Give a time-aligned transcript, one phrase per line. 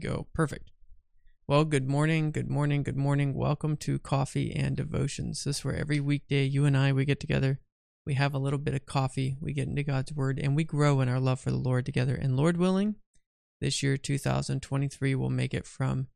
[0.00, 0.26] Go.
[0.32, 0.70] Perfect.
[1.46, 3.34] Well, good morning, good morning, good morning.
[3.34, 5.44] Welcome to Coffee and Devotions.
[5.44, 7.60] This is where every weekday you and I we get together,
[8.06, 11.02] we have a little bit of coffee, we get into God's word, and we grow
[11.02, 12.14] in our love for the Lord together.
[12.14, 12.94] And Lord willing,
[13.60, 16.06] this year 2023 will make it from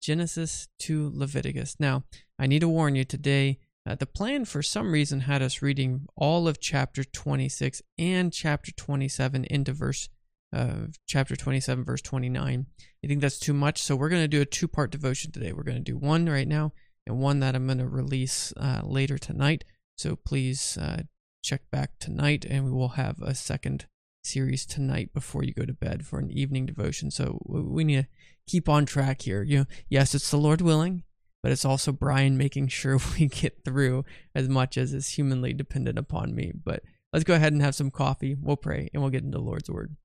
[0.00, 1.76] Genesis to Leviticus.
[1.78, 2.04] Now,
[2.38, 6.06] I need to warn you today, uh, the plan for some reason had us reading
[6.16, 10.08] all of chapter 26 and chapter 27 into verse
[10.54, 12.66] uh, chapter 27 verse 29
[13.02, 15.52] i think that's too much so we're going to do a two part devotion today.
[15.52, 16.72] We're going to do one right now
[17.06, 19.64] and one that i'm going to release uh, later tonight.
[19.96, 21.02] So please uh,
[21.42, 23.86] check back tonight and we will have a second
[24.24, 27.10] series tonight before you go to bed for an evening devotion.
[27.10, 28.08] So we need to
[28.46, 29.42] keep on track here.
[29.42, 31.02] You know yes it's the lord willing
[31.42, 35.98] but it's also brian making sure we get through as much as is humanly dependent
[35.98, 36.52] upon me.
[36.54, 39.44] But let's go ahead and have some coffee we'll pray and we'll get into the
[39.44, 39.96] lord's word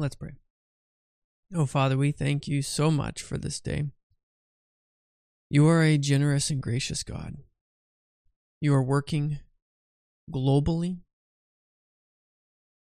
[0.00, 0.32] Let's pray.
[1.54, 3.90] Oh, Father, we thank you so much for this day.
[5.50, 7.36] You are a generous and gracious God.
[8.62, 9.40] You are working
[10.32, 11.00] globally,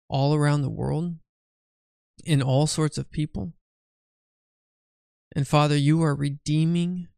[0.08, 1.16] all around the world,
[2.24, 3.54] in all sorts of people.
[5.34, 7.08] And Father, you are redeeming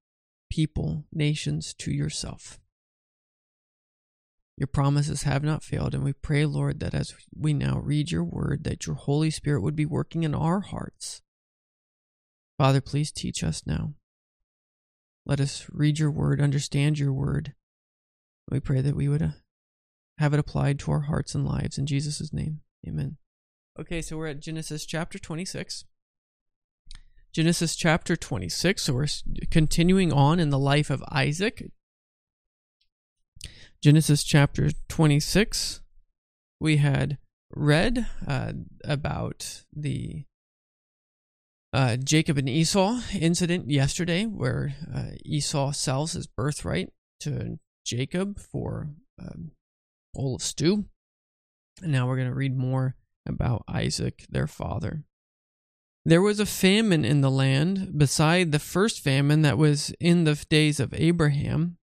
[0.50, 2.61] people, nations to yourself.
[4.62, 8.22] Your promises have not failed, and we pray, Lord, that as we now read your
[8.22, 11.20] word, that your Holy Spirit would be working in our hearts.
[12.58, 13.94] Father, please teach us now.
[15.26, 17.54] Let us read your word, understand your word.
[18.48, 19.30] We pray that we would uh,
[20.18, 22.60] have it applied to our hearts and lives in Jesus' name.
[22.86, 23.16] Amen.
[23.80, 25.86] Okay, so we're at Genesis chapter 26.
[27.32, 28.80] Genesis chapter 26.
[28.80, 29.08] So we're
[29.50, 31.72] continuing on in the life of Isaac.
[33.82, 35.80] Genesis chapter 26,
[36.60, 37.18] we had
[37.50, 38.52] read uh,
[38.84, 40.24] about the
[41.72, 48.90] uh, Jacob and Esau incident yesterday, where uh, Esau sells his birthright to Jacob for
[49.18, 49.50] a um,
[50.14, 50.84] bowl of stew.
[51.82, 52.94] And now we're going to read more
[53.26, 55.02] about Isaac, their father.
[56.04, 60.34] There was a famine in the land beside the first famine that was in the
[60.48, 61.78] days of Abraham.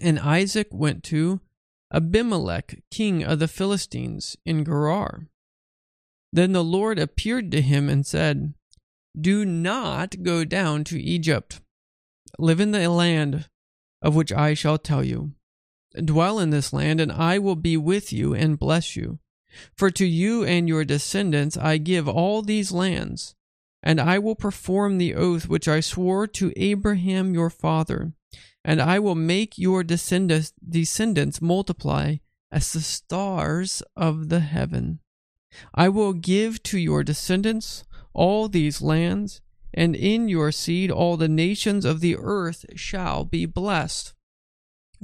[0.00, 1.40] And Isaac went to
[1.92, 5.28] Abimelech, king of the Philistines, in Gerar.
[6.32, 8.54] Then the Lord appeared to him and said,
[9.18, 11.60] Do not go down to Egypt.
[12.38, 13.50] Live in the land
[14.00, 15.32] of which I shall tell you.
[16.02, 19.18] Dwell in this land, and I will be with you and bless you.
[19.76, 23.34] For to you and your descendants I give all these lands,
[23.82, 28.14] and I will perform the oath which I swore to Abraham your father
[28.64, 32.16] and I will make your descendants, descendants multiply
[32.50, 35.00] as the stars of the heaven.
[35.74, 39.40] I will give to your descendants all these lands,
[39.74, 44.14] and in your seed all the nations of the earth shall be blessed.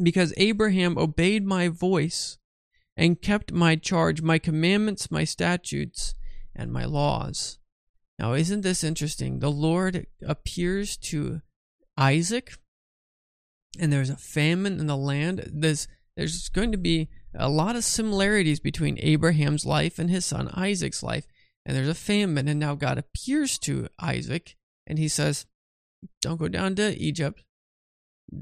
[0.00, 2.38] Because Abraham obeyed my voice
[2.96, 6.14] and kept my charge, my commandments, my statutes,
[6.54, 7.58] and my laws.
[8.19, 9.38] Now, isn't this interesting?
[9.38, 11.40] The Lord appears to
[11.96, 12.54] Isaac
[13.78, 17.84] and there's a famine in the land, there's there's going to be a lot of
[17.84, 21.26] similarities between Abraham's life and his son Isaac's life.
[21.64, 25.46] And there's a famine, and now God appears to Isaac and he says,
[26.22, 27.44] Don't go down to Egypt.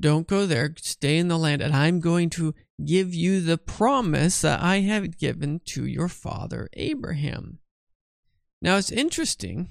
[0.01, 0.75] Don't go there.
[0.79, 2.55] Stay in the land, and I'm going to
[2.85, 7.59] give you the promise that I have given to your father Abraham.
[8.63, 9.71] Now it's interesting.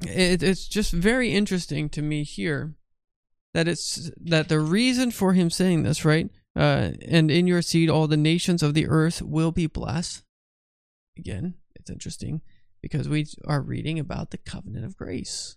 [0.00, 2.74] It, it's just very interesting to me here
[3.54, 6.30] that it's that the reason for him saying this, right?
[6.54, 10.22] Uh, and in your seed, all the nations of the earth will be blessed.
[11.18, 12.42] Again, it's interesting
[12.80, 15.56] because we are reading about the covenant of grace.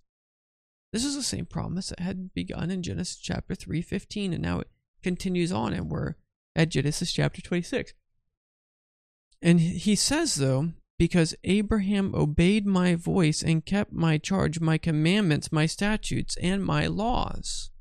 [0.94, 4.60] This is the same promise that had begun in Genesis chapter 3, 15, and now
[4.60, 4.70] it
[5.04, 6.16] continues on, and we're
[6.56, 7.94] at Genesis chapter 26.
[9.42, 15.52] And he says, though, because Abraham obeyed my voice and kept my charge, my commandments,
[15.52, 17.72] my statutes, and my laws.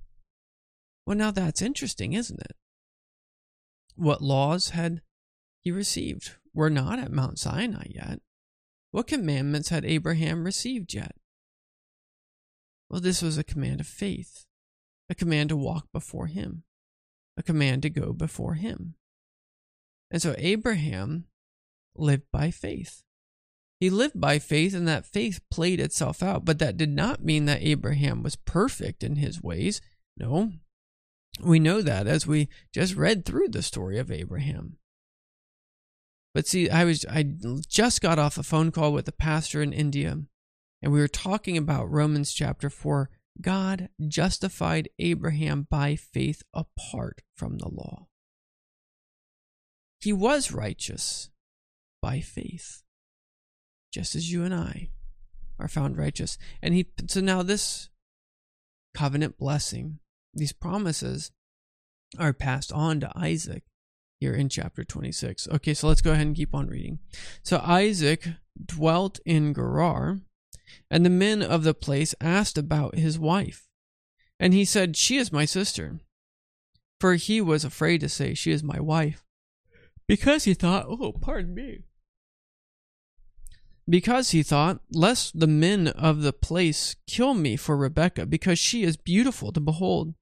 [1.06, 2.56] Well, now that's interesting, isn't it?
[3.96, 5.02] What laws had
[5.60, 6.32] he received?
[6.54, 8.20] Were not at Mount Sinai yet.
[8.90, 11.16] What commandments had Abraham received yet?
[12.88, 14.46] Well, this was a command of faith,
[15.10, 16.62] a command to walk before him,
[17.36, 18.94] a command to go before him.
[20.10, 21.24] And so Abraham
[21.96, 23.02] lived by faith.
[23.80, 26.44] He lived by faith, and that faith played itself out.
[26.44, 29.80] But that did not mean that Abraham was perfect in his ways.
[30.16, 30.52] No,
[31.40, 34.76] we know that as we just read through the story of Abraham.
[36.32, 37.24] But see, I was I
[37.68, 40.18] just got off a phone call with a pastor in India,
[40.82, 43.08] and we were talking about Romans chapter 4.
[43.40, 48.06] God justified Abraham by faith apart from the law.
[50.00, 51.30] He was righteous
[52.02, 52.82] by faith,
[53.92, 54.90] just as you and I
[55.58, 56.36] are found righteous.
[56.62, 57.90] And he so now this
[58.94, 59.98] covenant blessing,
[60.34, 61.30] these promises
[62.18, 63.64] are passed on to Isaac
[64.20, 65.48] here in chapter 26.
[65.48, 66.98] Okay, so let's go ahead and keep on reading.
[67.42, 68.28] So Isaac
[68.64, 70.20] dwelt in Gerar,
[70.90, 73.68] and the men of the place asked about his wife.
[74.40, 76.00] And he said, She is my sister.
[77.00, 79.24] For he was afraid to say, She is my wife,
[80.06, 81.80] because he thought, Oh, pardon me.
[83.88, 88.84] Because he thought, Lest the men of the place kill me for Rebekah, because she
[88.84, 90.14] is beautiful to behold.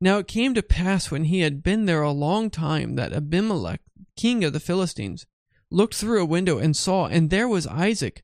[0.00, 3.80] Now it came to pass when he had been there a long time that Abimelech,
[4.16, 5.26] king of the Philistines,
[5.70, 8.22] looked through a window and saw, and there was Isaac,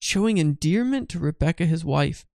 [0.00, 2.26] showing endearment to Rebekah his wife.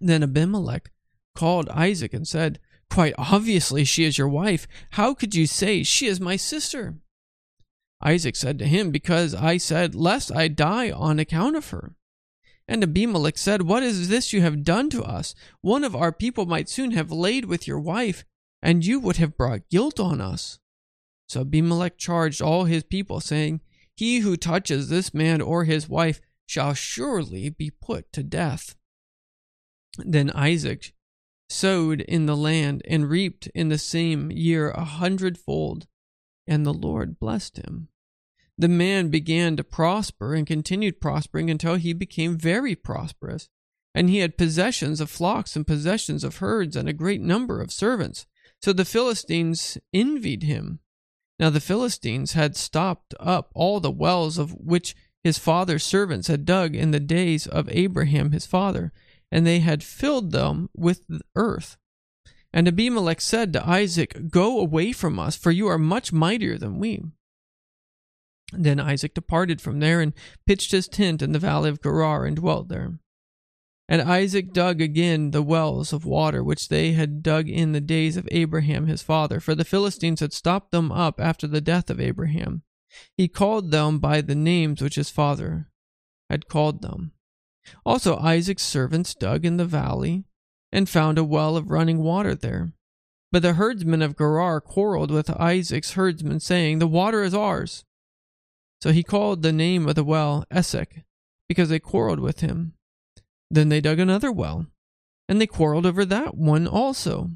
[0.00, 0.90] Then Abimelech
[1.34, 2.60] called Isaac and said,
[2.90, 4.68] Quite obviously she is your wife.
[4.90, 6.94] How could you say she is my sister?
[8.02, 11.94] Isaac said to him, Because I said, Lest I die on account of her.
[12.66, 15.34] And Abimelech said, What is this you have done to us?
[15.60, 18.24] One of our people might soon have laid with your wife,
[18.62, 20.58] and you would have brought guilt on us.
[21.28, 23.60] So Abimelech charged all his people, saying,
[23.94, 28.76] He who touches this man or his wife shall surely be put to death.
[29.98, 30.92] Then Isaac
[31.48, 35.86] sowed in the land and reaped in the same year a hundredfold,
[36.46, 37.88] and the Lord blessed him
[38.56, 43.48] the man began to prosper and continued prospering until he became very prosperous.
[43.94, 47.72] And he had possessions of flocks and possessions of herds and a great number of
[47.72, 48.26] servants.
[48.62, 50.80] So the Philistines envied him.
[51.38, 56.44] Now the Philistines had stopped up all the wells of which his father's servants had
[56.44, 58.92] dug in the days of Abraham his father,
[59.32, 61.02] and they had filled them with
[61.34, 61.76] earth.
[62.52, 66.78] And Abimelech said to Isaac, Go away from us, for you are much mightier than
[66.78, 67.02] we.
[68.52, 70.12] Then Isaac departed from there and
[70.46, 72.98] pitched his tent in the valley of Gerar and dwelt there.
[73.88, 78.16] And Isaac dug again the wells of water which they had dug in the days
[78.16, 82.00] of Abraham his father, for the Philistines had stopped them up after the death of
[82.00, 82.62] Abraham.
[83.16, 85.68] He called them by the names which his father
[86.30, 87.12] had called them.
[87.84, 90.24] Also Isaac's servants dug in the valley
[90.72, 92.72] and found a well of running water there.
[93.30, 97.84] But the herdsmen of Gerar quarreled with Isaac's herdsmen, saying, The water is ours.
[98.80, 101.04] So he called the name of the well Esek,
[101.48, 102.74] because they quarreled with him.
[103.50, 104.66] Then they dug another well,
[105.28, 107.30] and they quarreled over that one also.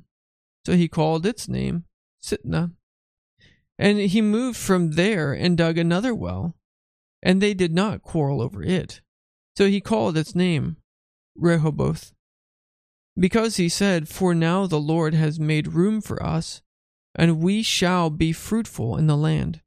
[0.67, 1.85] So he called its name
[2.23, 2.73] Sitnah.
[3.79, 6.57] And he moved from there and dug another well,
[7.23, 9.01] and they did not quarrel over it.
[9.57, 10.77] So he called its name
[11.37, 12.13] Rehoboth.
[13.19, 16.63] Because he said, For now the Lord has made room for us,
[17.15, 19.61] and we shall be fruitful in the land.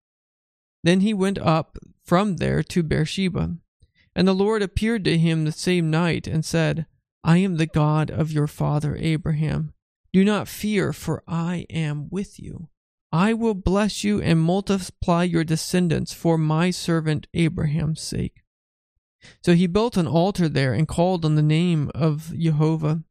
[0.84, 3.56] Then he went up from there to Beersheba.
[4.16, 6.86] And the Lord appeared to him the same night and said,
[7.24, 9.74] I am the God of your father Abraham.
[10.12, 12.68] Do not fear, for I am with you.
[13.12, 18.44] I will bless you and multiply your descendants for my servant Abraham's sake.
[19.44, 23.04] So he built an altar there and called on the name of Jehovah.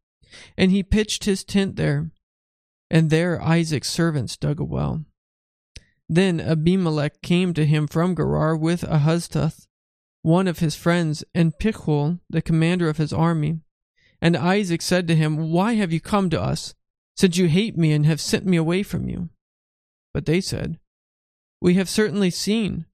[0.57, 2.11] And he pitched his tent there.
[2.91, 5.05] And there Isaac's servants dug a well.
[6.13, 9.69] Then Abimelech came to him from Gerar with Ahuzzath,
[10.23, 13.61] one of his friends, and Pichol, the commander of his army.
[14.21, 16.75] And Isaac said to him, Why have you come to us,
[17.17, 19.29] since you hate me and have sent me away from you?
[20.13, 20.81] But they said,
[21.61, 22.87] We have certainly seen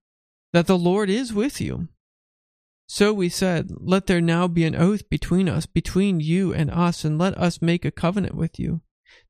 [0.53, 1.89] that the Lord is with you.
[2.87, 7.03] So we said, Let there now be an oath between us, between you and us,
[7.03, 8.83] and let us make a covenant with you,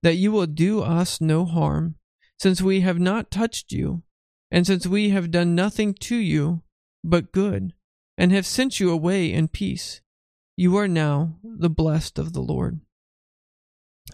[0.02, 1.94] that you will do us no harm
[2.38, 4.02] since we have not touched you,
[4.50, 6.62] and since we have done nothing to you
[7.02, 7.72] but good,
[8.18, 10.00] and have sent you away in peace,
[10.56, 12.80] you are now the blessed of the Lord.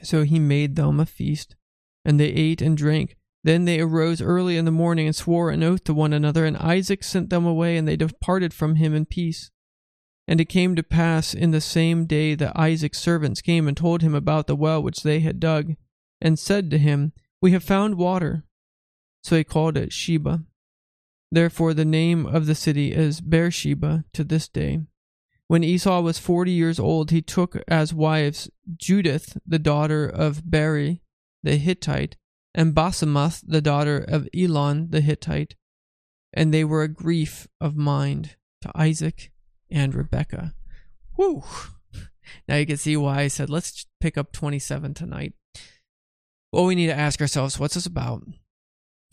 [0.02, 1.56] So he made them a feast,
[2.04, 3.16] and they ate and drank.
[3.44, 6.56] Then they arose early in the morning and swore an oath to one another, and
[6.56, 9.50] Isaac sent them away, and they departed from him in peace.
[10.28, 14.02] And it came to pass in the same day that Isaac's servants came and told
[14.02, 15.74] him about the well which they had dug,
[16.20, 18.44] and said to him, we have found water.
[19.22, 20.44] So he called it Sheba.
[21.30, 24.80] Therefore, the name of the city is Beersheba to this day.
[25.48, 31.02] When Esau was forty years old, he took as wives Judith, the daughter of Beeri
[31.42, 32.16] the Hittite,
[32.54, 35.56] and Basemath, the daughter of Elon the Hittite.
[36.32, 39.32] and they were a grief of mind to Isaac
[39.70, 40.54] and Rebekah.
[41.16, 41.42] Whew.
[42.48, 45.34] Now you can see why I said let's pick up 27 tonight.
[46.52, 48.22] Well, we need to ask ourselves what's this about?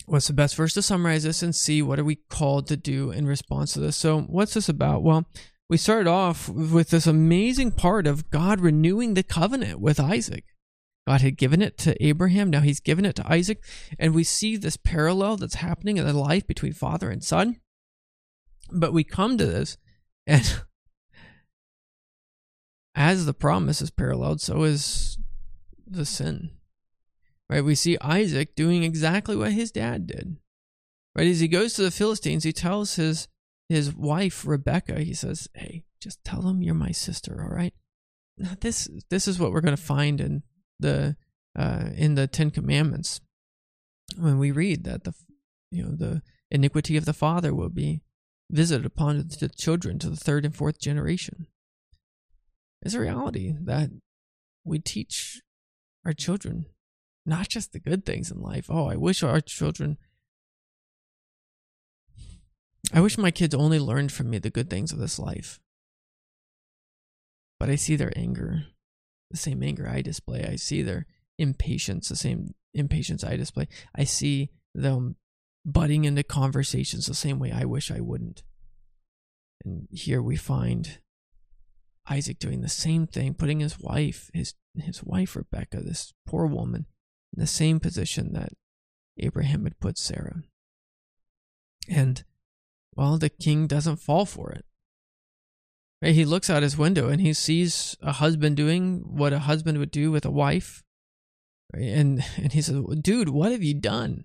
[0.06, 3.10] What's the best verse to summarize this and see what are we called to do
[3.10, 3.96] in response to this?
[3.96, 5.02] So, what's this about?
[5.02, 5.26] Well,
[5.68, 10.44] we started off with this amazing part of God renewing the covenant with Isaac.
[11.06, 13.64] God had given it to Abraham, now he's given it to Isaac,
[13.98, 17.56] and we see this parallel that's happening in the life between father and son.
[18.70, 19.78] But we come to this,
[20.26, 20.44] and
[22.94, 25.18] as the promise is paralleled, so is
[25.86, 26.50] the sin.
[27.50, 27.64] Right?
[27.64, 30.36] We see Isaac doing exactly what his dad did.
[31.16, 31.26] Right?
[31.26, 33.26] As he goes to the Philistines, he tells his
[33.68, 37.74] his wife Rebecca, he says, Hey, just tell them you're my sister, all right?
[38.38, 40.44] Now this this is what we're gonna find in
[40.78, 41.16] the
[41.58, 43.20] uh, in the Ten Commandments
[44.16, 45.12] when we read that the
[45.72, 48.02] you know the iniquity of the father will be
[48.48, 51.46] visited upon the children to the third and fourth generation.
[52.82, 53.90] It's a reality that
[54.64, 55.42] we teach
[56.04, 56.66] our children
[57.26, 58.66] not just the good things in life.
[58.68, 59.98] Oh, I wish our children
[62.92, 65.60] I wish my kids only learned from me the good things of this life.
[67.60, 68.64] But I see their anger
[69.30, 70.44] the same anger I display.
[70.44, 71.06] I see their
[71.38, 73.68] impatience, the same impatience I display.
[73.94, 75.16] I see them
[75.64, 78.42] butting into conversations the same way I wish I wouldn't.
[79.64, 80.98] And here we find
[82.08, 86.86] Isaac doing the same thing, putting his wife, his his wife Rebecca, this poor woman,
[87.34, 88.52] in the same position that
[89.18, 90.42] Abraham had put Sarah.
[91.88, 92.24] And
[92.96, 94.64] well, the king doesn't fall for it.
[96.02, 96.14] Right?
[96.14, 99.90] He looks out his window and he sees a husband doing what a husband would
[99.90, 100.82] do with a wife.
[101.74, 101.84] Right?
[101.84, 104.24] And and he says, "Dude, what have you done?"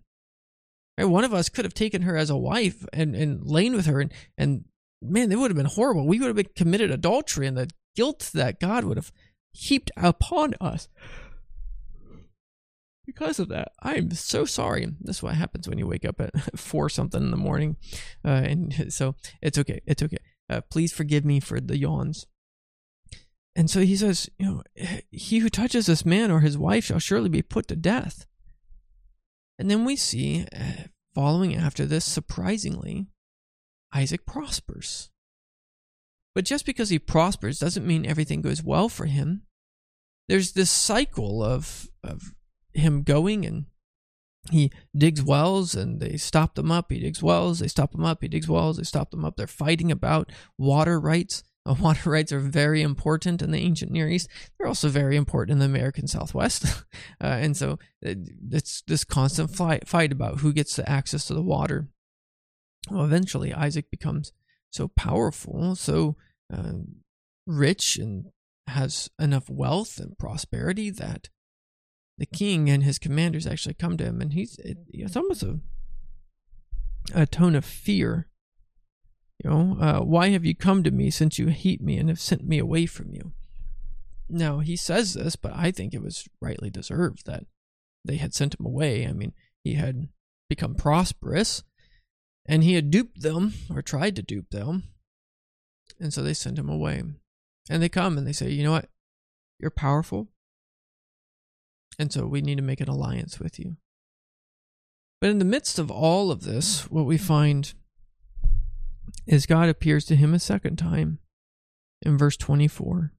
[0.98, 1.06] Right?
[1.06, 4.00] One of us could have taken her as a wife and and lain with her,
[4.00, 4.66] and and
[5.02, 6.08] man, it would have been horrible.
[6.08, 9.12] We would have been committed adultery, and the guilt that God would have
[9.52, 10.90] heaped upon us
[13.06, 13.72] because of that.
[13.82, 14.88] I'm so sorry.
[15.00, 17.78] This is what happens when you wake up at four something in the morning,
[18.24, 19.82] uh, and so it's okay.
[19.86, 20.18] It's okay.
[20.50, 22.28] Uh, please forgive me for the yawns.
[23.56, 24.64] And so he says, you know,
[25.12, 28.26] he who touches this man or his wife shall surely be put to death.
[29.58, 33.08] And then we see, uh, following after this, surprisingly,
[33.94, 35.10] Isaac prospers.
[36.36, 39.44] But just because he prospers doesn't mean everything goes well for him.
[40.28, 42.35] There's this cycle of, of
[42.76, 43.66] him going and
[44.52, 46.92] he digs wells and they stop them up.
[46.92, 48.22] He digs wells, they stop them up.
[48.22, 49.38] He digs wells, they stop them up.
[49.38, 51.44] They're fighting about water rights.
[51.68, 54.30] Uh, water rights are very important in the ancient Near East.
[54.60, 56.64] They're also very important in the American Southwest.
[57.20, 58.14] uh, and so uh,
[58.52, 61.88] it's this constant fight, fight about who gets the access to the water.
[62.92, 64.32] Well, eventually, Isaac becomes
[64.72, 66.18] so powerful, so
[66.54, 66.74] uh,
[67.48, 68.26] rich, and
[68.68, 71.30] has enough wealth and prosperity that
[72.18, 75.60] the king and his commanders actually come to him, and he's it, it's almost a
[77.14, 78.28] a tone of fear.
[79.44, 82.20] You know, uh, why have you come to me since you hate me and have
[82.20, 83.34] sent me away from you?
[84.30, 87.46] Now he says this, but I think it was rightly deserved that
[88.04, 89.06] they had sent him away.
[89.06, 90.08] I mean, he had
[90.50, 91.64] become prosperous,
[92.46, 94.84] and he had duped them or tried to dupe them,
[96.00, 97.04] and so they sent him away.
[97.70, 98.90] And they come and they say, you know what?
[99.60, 100.30] You're powerful.
[101.98, 103.78] And so we need to make an alliance with you.
[105.22, 107.74] But in the midst of all of this, what we find
[109.26, 111.20] is God appears to him a second time
[112.02, 113.14] in verse 24.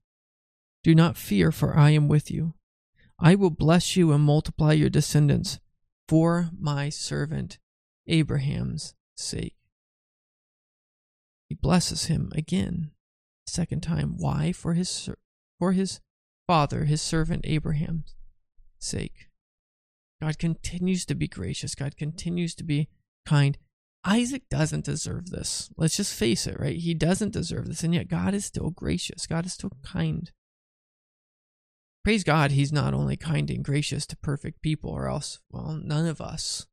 [0.83, 2.53] Do not fear, for I am with you.
[3.19, 5.59] I will bless you and multiply your descendants
[6.07, 7.57] for my servant
[8.05, 9.55] Abraham's sake.
[11.49, 12.91] He blesses him again,
[13.47, 14.15] second time.
[14.17, 14.51] Why?
[14.51, 15.09] For his
[15.59, 15.99] for his
[16.45, 18.15] father, his servant Abraham's
[18.79, 19.27] sake.
[20.21, 21.75] God continues to be gracious.
[21.75, 22.89] God continues to be
[23.25, 23.57] kind.
[24.03, 25.69] Isaac doesn't deserve this.
[25.77, 26.77] Let's just face it, right?
[26.77, 27.83] He doesn't deserve this.
[27.83, 29.27] And yet God is still gracious.
[29.27, 30.31] God is still kind.
[32.03, 36.05] Praise God, he's not only kind and gracious to perfect people, or else, well, none
[36.05, 36.65] of us,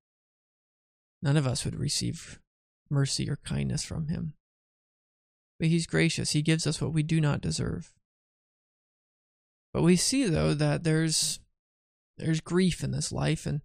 [1.22, 2.38] none of us would receive
[2.88, 4.34] mercy or kindness from him.
[5.58, 6.30] But he's gracious.
[6.30, 7.92] He gives us what we do not deserve.
[9.72, 11.40] But we see, though, that there's
[12.16, 13.62] there's grief in this life, and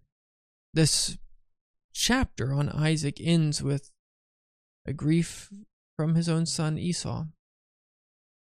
[0.74, 1.16] this
[1.92, 3.90] chapter on Isaac ends with
[4.86, 5.50] a grief
[5.96, 7.26] from his own son Esau.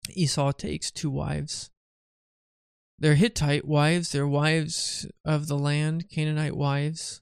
[0.09, 1.69] Esau takes two wives.
[2.99, 7.21] They're Hittite wives, they're wives of the land, Canaanite wives.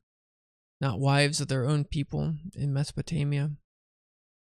[0.82, 3.52] not wives of their own people in Mesopotamia,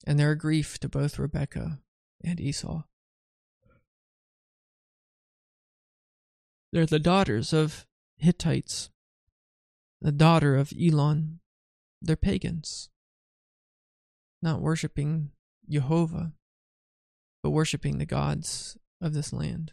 [0.06, 1.80] and they're a grief to both Rebekah
[2.22, 2.84] and Esau.
[6.72, 7.86] They're the daughters of
[8.20, 8.90] Hittites,
[10.00, 11.40] the daughter of Elon.
[12.02, 12.88] They're pagans,
[14.40, 15.32] not worshiping
[15.68, 16.32] Jehovah,
[17.42, 19.72] but worshiping the gods of this land,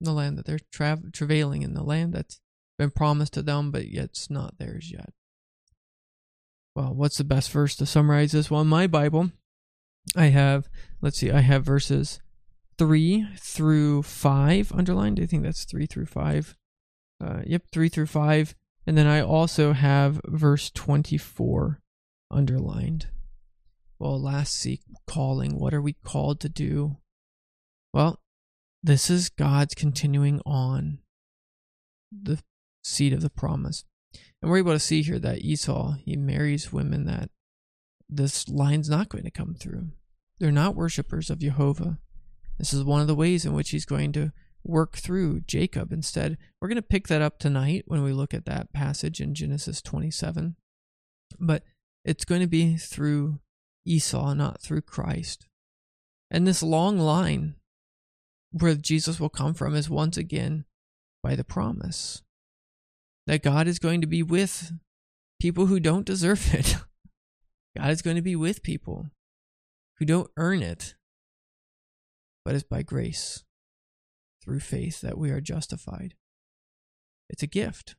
[0.00, 2.40] the land that they're tra- travailing in, the land that's
[2.78, 5.14] been promised to them, but yet it's not theirs yet.
[6.74, 8.50] Well, what's the best verse to summarize this?
[8.50, 9.30] Well, in my Bible,
[10.14, 10.68] I have,
[11.00, 12.20] let's see, I have verses
[12.78, 15.18] 3 through 5 underlined.
[15.18, 16.54] I think that's 3 through 5.
[17.22, 18.54] Uh, yep, 3 through 5.
[18.86, 21.80] And then I also have verse 24
[22.30, 23.08] underlined.
[23.98, 25.58] Well, last seek calling.
[25.58, 26.98] What are we called to do?
[27.92, 28.20] Well,
[28.82, 30.98] this is God's continuing on
[32.12, 32.40] the
[32.84, 33.84] seed of the promise.
[34.40, 37.30] And we're able to see here that Esau, he marries women that
[38.08, 39.88] this line's not going to come through.
[40.38, 41.98] They're not worshippers of Jehovah.
[42.58, 44.32] This is one of the ways in which he's going to
[44.68, 46.36] work through Jacob instead.
[46.60, 49.80] We're going to pick that up tonight when we look at that passage in Genesis
[49.80, 50.56] 27.
[51.38, 51.62] But
[52.04, 53.40] it's going to be through
[53.84, 55.46] Esau, not through Christ.
[56.30, 57.54] And this long line
[58.52, 60.64] where Jesus will come from is once again
[61.22, 62.22] by the promise
[63.26, 64.72] that God is going to be with
[65.40, 66.76] people who don't deserve it.
[67.76, 69.10] God is going to be with people
[69.98, 70.94] who don't earn it,
[72.44, 73.44] but it's by grace
[74.46, 76.14] through faith that we are justified.
[77.28, 77.96] It's a gift.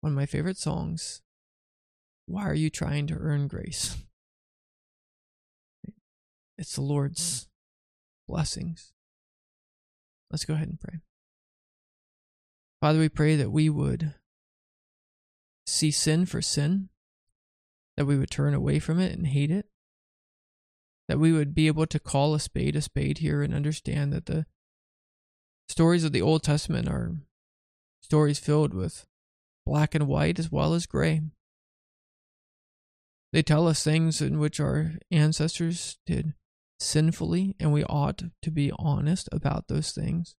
[0.00, 1.22] One of my favorite songs.
[2.26, 3.96] Why are you trying to earn grace?
[6.60, 7.46] It's the Lord's
[8.26, 8.92] blessings.
[10.28, 10.98] Let's go ahead and pray.
[12.80, 14.14] Father, we pray that we would
[15.64, 16.88] see sin for sin,
[17.96, 19.66] that we would turn away from it and hate it,
[21.08, 24.26] that we would be able to call a spade a spade here and understand that
[24.26, 24.46] the
[25.68, 27.16] stories of the Old Testament are
[28.02, 29.06] stories filled with
[29.66, 31.22] black and white as well as gray.
[33.32, 36.34] They tell us things in which our ancestors did
[36.80, 40.34] sinfully, and we ought to be honest about those things.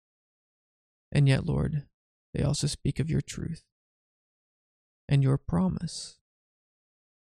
[1.12, 1.84] And yet, Lord,
[2.32, 3.64] they also speak of your truth
[5.08, 6.18] and your promise.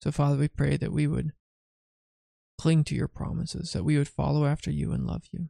[0.02, 1.32] So, Father, we pray that we would
[2.64, 5.50] cling to your promises, that we would follow after you and love you.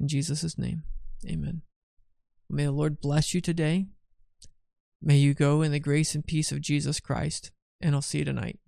[0.00, 0.84] In Jesus' name,
[1.28, 1.60] amen.
[2.48, 3.88] May the Lord bless you today.
[5.02, 8.24] May you go in the grace and peace of Jesus Christ, and I'll see you
[8.24, 8.58] tonight.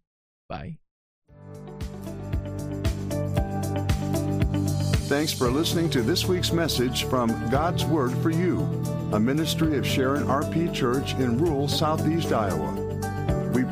[0.50, 0.76] Bye.
[5.08, 8.58] Thanks for listening to this week's message from God's Word for You,
[9.12, 12.85] a ministry of Sharon RP Church in rural southeast Iowa.